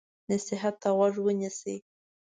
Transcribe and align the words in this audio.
نصیحت 0.31 0.75
ته 0.81 0.89
غوږ 0.97 1.15
ونیسئ. 1.21 1.75